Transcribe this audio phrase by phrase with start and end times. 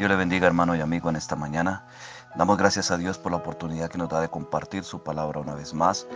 [0.00, 1.84] Dios le bendiga hermano y amigo en esta mañana.
[2.34, 5.54] Damos gracias a Dios por la oportunidad que nos da de compartir su palabra una
[5.54, 6.06] vez más.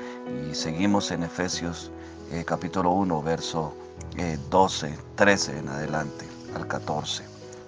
[0.51, 1.93] Y seguimos en Efesios
[2.33, 3.77] eh, capítulo 1, verso
[4.49, 6.27] 12, eh, 13 en adelante
[6.57, 7.25] al 14.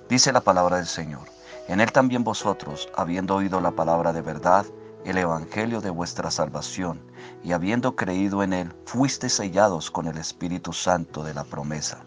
[0.08, 1.28] Dice la palabra del Señor.
[1.68, 4.64] En él también vosotros, habiendo oído la palabra de verdad,
[5.04, 6.98] el evangelio de vuestra salvación,
[7.44, 12.06] y habiendo creído en él, fuiste sellados con el Espíritu Santo de la promesa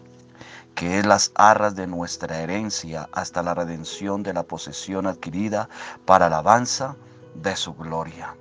[0.74, 5.68] que es las arras de nuestra herencia hasta la redención de la posesión adquirida
[6.04, 6.96] para alabanza
[7.34, 8.34] de su gloria.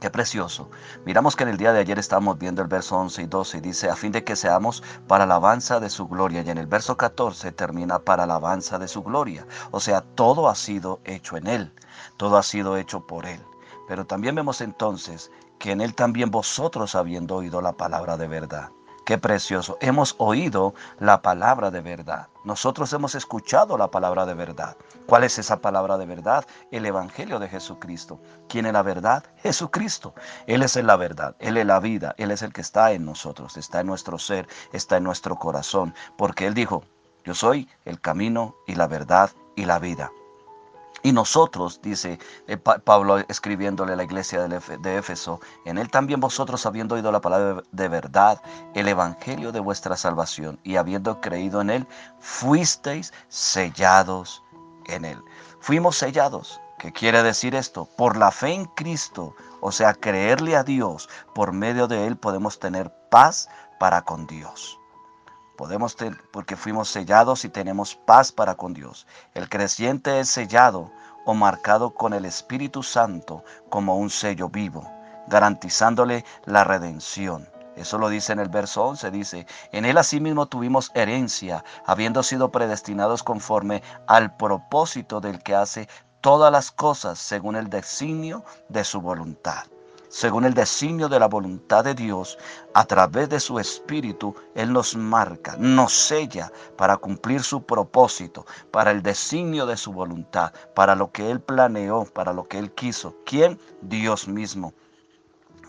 [0.00, 0.70] Qué precioso.
[1.04, 3.60] Miramos que en el día de ayer estábamos viendo el verso 11 y 12 y
[3.60, 6.42] dice, a fin de que seamos para alabanza de su gloria.
[6.42, 9.44] Y en el verso 14 termina para alabanza de su gloria.
[9.72, 11.72] O sea, todo ha sido hecho en Él.
[12.16, 13.40] Todo ha sido hecho por Él.
[13.88, 18.70] Pero también vemos entonces que en Él también vosotros habiendo oído la palabra de verdad.
[19.08, 19.78] Qué precioso.
[19.80, 22.28] Hemos oído la palabra de verdad.
[22.44, 24.76] Nosotros hemos escuchado la palabra de verdad.
[25.06, 26.44] ¿Cuál es esa palabra de verdad?
[26.70, 28.20] El Evangelio de Jesucristo.
[28.50, 29.24] ¿Quién es la verdad?
[29.38, 30.12] Jesucristo.
[30.46, 31.34] Él es la verdad.
[31.38, 32.14] Él es la vida.
[32.18, 33.56] Él es el que está en nosotros.
[33.56, 34.46] Está en nuestro ser.
[34.74, 35.94] Está en nuestro corazón.
[36.18, 36.84] Porque Él dijo,
[37.24, 40.10] yo soy el camino y la verdad y la vida.
[41.02, 46.66] Y nosotros, dice eh, Pablo escribiéndole a la iglesia de Éfeso, en él también vosotros
[46.66, 48.42] habiendo oído la palabra de verdad,
[48.74, 51.86] el evangelio de vuestra salvación, y habiendo creído en él,
[52.20, 54.42] fuisteis sellados
[54.86, 55.22] en él.
[55.60, 56.60] Fuimos sellados.
[56.78, 57.88] ¿Qué quiere decir esto?
[57.96, 62.60] Por la fe en Cristo, o sea, creerle a Dios, por medio de él podemos
[62.60, 63.48] tener paz
[63.80, 64.78] para con Dios.
[65.58, 69.08] Podemos tener, porque fuimos sellados y tenemos paz para con Dios.
[69.34, 70.92] El creyente es sellado
[71.26, 74.88] o marcado con el Espíritu Santo como un sello vivo,
[75.26, 77.48] garantizándole la redención.
[77.74, 82.52] Eso lo dice en el verso 11, dice, en él asimismo tuvimos herencia, habiendo sido
[82.52, 85.88] predestinados conforme al propósito del que hace
[86.20, 89.64] todas las cosas según el designio de su voluntad
[90.08, 92.38] según el designio de la voluntad de Dios,
[92.74, 98.90] a través de su Espíritu, Él nos marca, nos sella para cumplir su propósito, para
[98.90, 103.14] el designio de su voluntad, para lo que Él planeó, para lo que Él quiso.
[103.24, 103.58] ¿Quién?
[103.82, 104.72] Dios mismo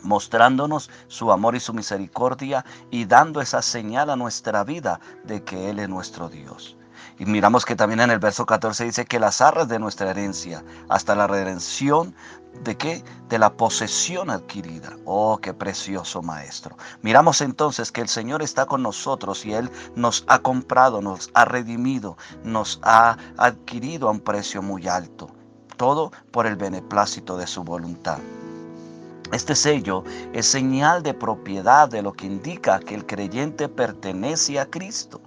[0.01, 5.69] mostrándonos su amor y su misericordia y dando esa señal a nuestra vida de que
[5.69, 6.78] Él es nuestro Dios.
[7.19, 10.63] Y miramos que también en el verso 14 dice que las arras de nuestra herencia
[10.88, 12.16] hasta la redención
[12.63, 13.03] de qué?
[13.28, 14.96] De la posesión adquirida.
[15.03, 16.78] Oh, qué precioso maestro.
[17.02, 21.44] Miramos entonces que el Señor está con nosotros y Él nos ha comprado, nos ha
[21.44, 25.29] redimido, nos ha adquirido a un precio muy alto.
[25.75, 28.19] Todo por el beneplácito de su voluntad.
[29.34, 34.66] Este sello es señal de propiedad de lo que indica que el creyente pertenece a
[34.66, 35.22] Cristo.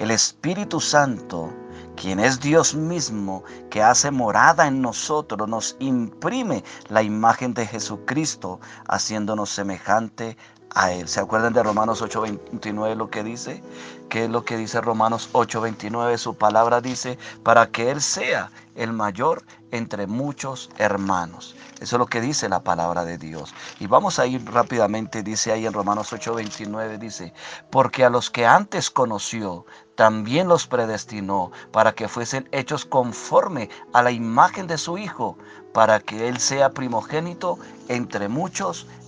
[0.00, 1.52] El Espíritu Santo,
[1.94, 8.60] quien es Dios mismo, que hace morada en nosotros, nos imprime la imagen de Jesucristo,
[8.88, 10.38] haciéndonos semejante
[10.74, 11.08] a Él.
[11.08, 13.62] ¿Se acuerdan de Romanos 8:29 lo que dice?
[14.08, 16.16] ¿Qué es lo que dice Romanos 8:29?
[16.18, 19.42] Su palabra dice, para que Él sea el mayor
[19.72, 21.54] entre muchos hermanos.
[21.80, 23.54] Eso es lo que dice la palabra de Dios.
[23.78, 27.32] Y vamos a ir rápidamente, dice ahí en Romanos 8:29, dice,
[27.70, 29.64] porque a los que antes conoció,
[29.94, 35.36] también los predestinó para que fuesen hechos conforme a la imagen de su Hijo,
[35.72, 37.58] para que Él sea primogénito
[37.88, 38.99] entre muchos hermanos.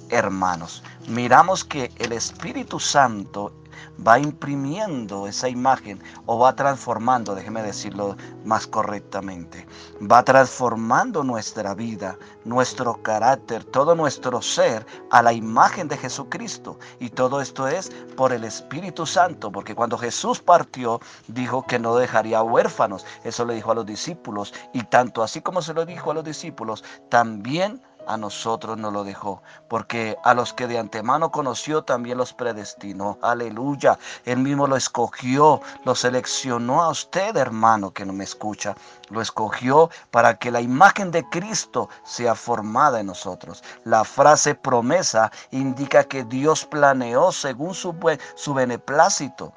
[1.09, 3.53] Miramos que el Espíritu Santo
[4.07, 9.67] va imprimiendo esa imagen o va transformando, déjeme decirlo más correctamente,
[10.01, 16.79] va transformando nuestra vida, nuestro carácter, todo nuestro ser a la imagen de Jesucristo.
[17.01, 21.97] Y todo esto es por el Espíritu Santo, porque cuando Jesús partió, dijo que no
[21.97, 23.07] dejaría huérfanos.
[23.25, 24.53] Eso le dijo a los discípulos.
[24.73, 29.05] Y tanto así como se lo dijo a los discípulos, también a nosotros nos lo
[29.05, 33.19] dejó, porque a los que de antemano conoció también los predestinó.
[33.23, 33.99] Aleluya.
[34.25, 38.75] Él mismo lo escogió, lo seleccionó a usted, hermano, que no me escucha.
[39.11, 43.63] Lo escogió para que la imagen de Cristo sea formada en nosotros.
[43.85, 47.95] La frase promesa indica que Dios planeó según su,
[48.35, 49.53] su beneplácito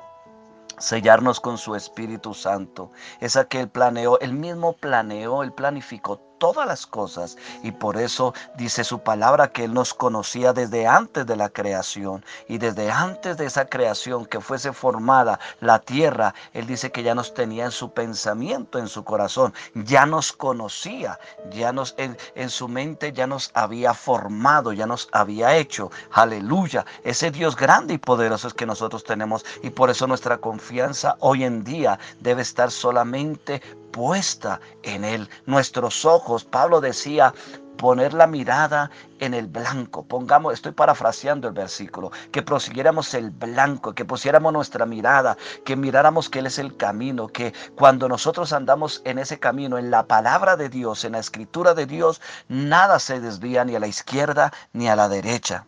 [0.78, 2.92] sellarnos con su Espíritu Santo.
[3.20, 8.84] Es aquel planeó, él mismo planeó, él planificó todas las cosas y por eso dice
[8.84, 13.46] su palabra que Él nos conocía desde antes de la creación y desde antes de
[13.46, 17.92] esa creación que fuese formada la tierra, Él dice que ya nos tenía en su
[17.92, 21.20] pensamiento, en su corazón, ya nos conocía,
[21.52, 27.32] ya nos en, su mente ya nos había formado, ya nos había hecho, aleluya, ese
[27.32, 31.64] Dios grande y poderoso es que nosotros tenemos y por eso nuestra confianza hoy en
[31.64, 33.62] día debe estar solamente
[33.96, 35.30] puesta en Él.
[35.46, 37.34] Nuestros ojos, Pablo decía,
[37.78, 40.04] poner la mirada en el blanco.
[40.04, 46.30] Pongamos, estoy parafraseando el versículo, que prosiguiéramos el blanco, que pusiéramos nuestra mirada, que miráramos
[46.30, 50.58] que Él es el camino, que cuando nosotros andamos en ese camino, en la palabra
[50.58, 54.90] de Dios, en la escritura de Dios, nada se desvía ni a la izquierda ni
[54.90, 55.68] a la derecha.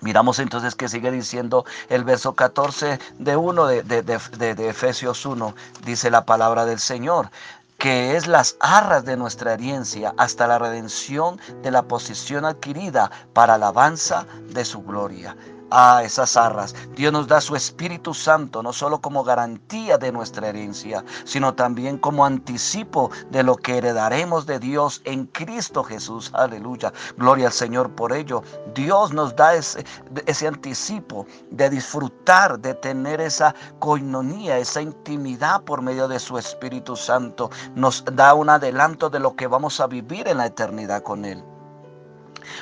[0.00, 5.54] Miramos entonces que sigue diciendo el verso 14 de 1 de, de, Efesios 1,
[5.84, 7.30] dice la palabra del Señor
[7.78, 13.54] que es las arras de nuestra herencia hasta la redención de la posición adquirida para
[13.54, 15.36] alabanza de su gloria
[15.70, 16.74] a esas arras.
[16.94, 21.98] Dios nos da su Espíritu Santo, no solo como garantía de nuestra herencia, sino también
[21.98, 26.30] como anticipo de lo que heredaremos de Dios en Cristo Jesús.
[26.34, 26.92] Aleluya.
[27.16, 28.42] Gloria al Señor por ello.
[28.74, 29.84] Dios nos da ese,
[30.26, 36.96] ese anticipo de disfrutar, de tener esa coinonía, esa intimidad por medio de su Espíritu
[36.96, 37.50] Santo.
[37.74, 41.42] Nos da un adelanto de lo que vamos a vivir en la eternidad con Él.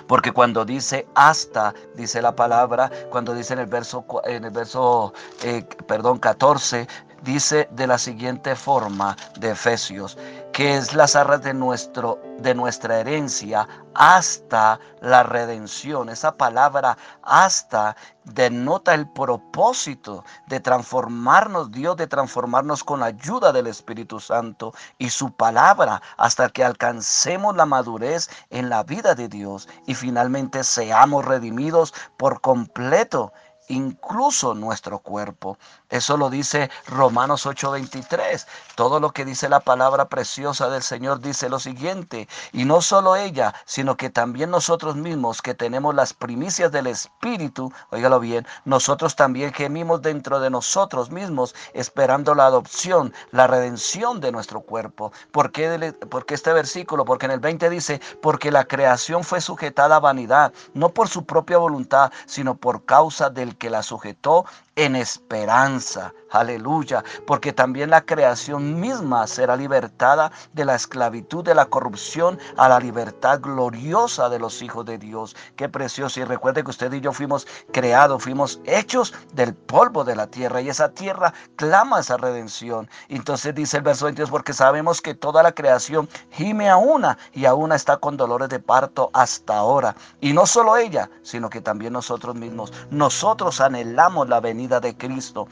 [0.07, 5.13] Porque cuando dice hasta, dice la palabra, cuando dice en el verso, en el verso
[5.43, 6.87] eh, perdón, 14,
[7.25, 10.17] dice de la siguiente forma de Efesios,
[10.53, 16.09] que es las arras de, nuestro, de nuestra herencia hasta la redención.
[16.09, 23.67] Esa palabra hasta denota el propósito de transformarnos, Dios, de transformarnos con la ayuda del
[23.67, 29.69] Espíritu Santo y su palabra hasta que alcancemos la madurez en la vida de Dios
[29.87, 33.33] y finalmente seamos redimidos por completo
[33.69, 35.59] incluso nuestro cuerpo.
[35.89, 38.47] Eso lo dice Romanos 8:23.
[38.75, 43.17] Todo lo que dice la palabra preciosa del Señor dice lo siguiente, y no solo
[43.17, 49.17] ella, sino que también nosotros mismos que tenemos las primicias del Espíritu, óigalo bien, nosotros
[49.17, 55.13] también gemimos dentro de nosotros mismos esperando la adopción, la redención de nuestro cuerpo.
[55.31, 57.05] ¿Por qué, porque este versículo?
[57.05, 61.25] Porque en el 20 dice, porque la creación fue sujetada a vanidad, no por su
[61.25, 64.45] propia voluntad, sino por causa del que la sujetó
[64.77, 66.13] en esperanza.
[66.31, 67.05] Aleluya.
[67.27, 72.81] Porque también la creación misma será libertada de la esclavitud, de la corrupción, a la
[72.81, 75.37] libertad gloriosa de los hijos de Dios.
[75.57, 76.21] Qué precioso.
[76.21, 80.61] Y recuerde que usted y yo fuimos creados, fuimos hechos del polvo de la tierra.
[80.61, 82.89] Y esa tierra clama esa redención.
[83.09, 87.45] Entonces dice el verso 22, porque sabemos que toda la creación gime a una y
[87.45, 89.95] a una está con dolores de parto hasta ahora.
[90.21, 92.73] Y no solo ella, sino que también nosotros mismos.
[92.91, 95.47] Nosotros anhelamos la venida de Cristo.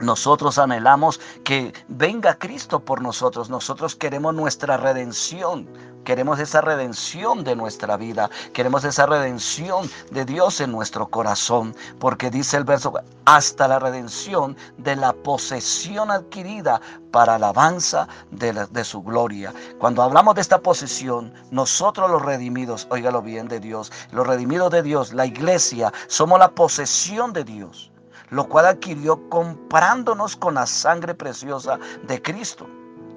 [0.00, 3.48] Nosotros anhelamos que venga Cristo por nosotros.
[3.48, 5.66] Nosotros queremos nuestra redención.
[6.04, 8.28] Queremos esa redención de nuestra vida.
[8.52, 11.74] Queremos esa redención de Dios en nuestro corazón.
[11.98, 12.92] Porque dice el verso,
[13.24, 19.54] hasta la redención de la posesión adquirida para alabanza de, de su gloria.
[19.78, 24.82] Cuando hablamos de esta posesión, nosotros los redimidos, óigalo bien de Dios, los redimidos de
[24.82, 27.90] Dios, la iglesia, somos la posesión de Dios
[28.30, 32.66] lo cual adquirió comprándonos con la sangre preciosa de Cristo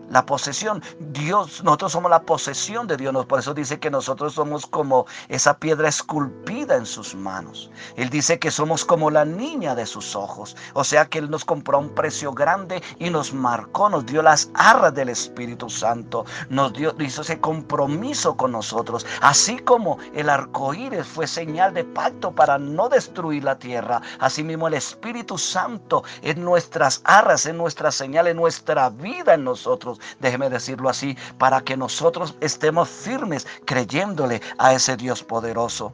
[0.09, 0.81] la posesión.
[0.99, 3.09] Dios, nosotros somos la posesión de Dios.
[3.25, 7.71] Por eso dice que nosotros somos como esa piedra esculpida en sus manos.
[7.95, 10.55] Él dice que somos como la niña de sus ojos.
[10.73, 14.21] O sea que Él nos compró a un precio grande y nos marcó, nos dio
[14.21, 16.25] las arras del Espíritu Santo.
[16.49, 19.05] Nos dio, hizo ese compromiso con nosotros.
[19.21, 24.01] Así como el arco iris fue señal de pacto para no destruir la tierra.
[24.19, 29.98] Asimismo, el Espíritu Santo en nuestras arras, en nuestra señal, en nuestra vida en nosotros
[30.19, 35.93] déjeme decirlo así, para que nosotros estemos firmes creyéndole a ese Dios poderoso.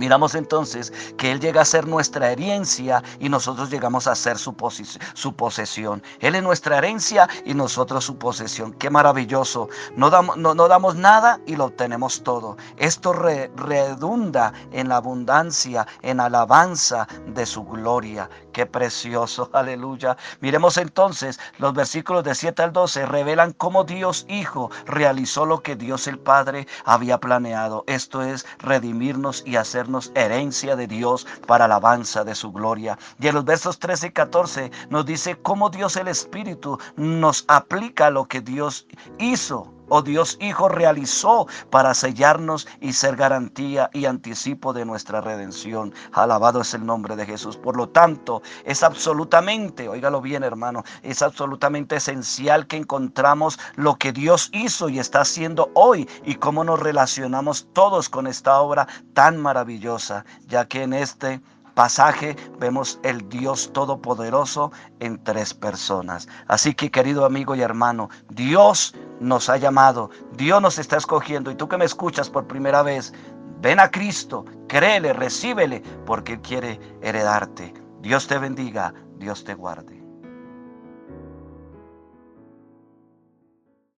[0.00, 4.54] Miramos entonces que Él llega a ser nuestra herencia y nosotros llegamos a ser su,
[4.54, 6.02] posesión.
[6.20, 8.72] Él es nuestra herencia y nosotros su posesión.
[8.72, 9.68] Qué maravilloso.
[9.96, 12.56] No damos, no, damos nada y lo obtenemos todo.
[12.78, 18.30] Esto redunda en la abundancia, en alabanza de su gloria.
[18.54, 19.50] Qué precioso.
[19.52, 20.16] Aleluya.
[20.40, 25.76] Miremos entonces los versículos de 7 al 12 revelan cómo Dios Hijo realizó lo que
[25.76, 27.84] Dios el Padre había planeado.
[27.86, 32.98] Esto es redimirnos y hacer herencia de Dios para alabanza de su gloria.
[33.18, 38.10] Y en los versos 13 y 14 nos dice cómo Dios el Espíritu nos aplica
[38.10, 38.86] lo que Dios
[39.18, 45.92] hizo o Dios Hijo realizó para sellarnos y ser garantía y anticipo de nuestra redención.
[46.12, 47.58] Alabado es el nombre de Jesús.
[47.58, 54.12] Por lo tanto, es absolutamente, óigalo bien hermano, es absolutamente esencial que encontramos lo que
[54.12, 59.36] Dios hizo y está haciendo hoy y cómo nos relacionamos todos con esta obra tan
[59.36, 61.40] maravillosa, ya que en este
[61.74, 66.28] pasaje vemos el Dios Todopoderoso en tres personas.
[66.46, 71.54] Así que querido amigo y hermano, Dios nos ha llamado, Dios nos está escogiendo y
[71.54, 73.12] tú que me escuchas por primera vez,
[73.60, 77.74] ven a Cristo, créele, recíbele, porque Él quiere heredarte.
[78.00, 79.99] Dios te bendiga, Dios te guarde.